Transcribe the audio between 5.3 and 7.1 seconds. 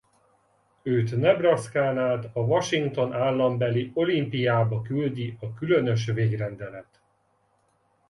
a különös végrendelet.